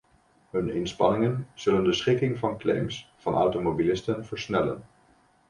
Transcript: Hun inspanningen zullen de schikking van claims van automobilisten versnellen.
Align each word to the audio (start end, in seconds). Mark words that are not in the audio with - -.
Hun 0.51 0.69
inspanningen 0.69 1.47
zullen 1.53 1.83
de 1.83 1.93
schikking 1.93 2.39
van 2.39 2.57
claims 2.57 3.11
van 3.17 3.33
automobilisten 3.33 4.25
versnellen. 4.25 4.83